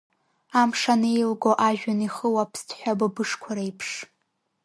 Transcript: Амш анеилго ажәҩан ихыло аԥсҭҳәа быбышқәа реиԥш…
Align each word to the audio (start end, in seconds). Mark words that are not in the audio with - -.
Амш 0.61 0.81
анеилго 0.93 1.51
ажәҩан 1.67 1.99
ихыло 2.07 2.39
аԥсҭҳәа 2.43 2.99
быбышқәа 2.99 3.51
реиԥш… 3.55 3.89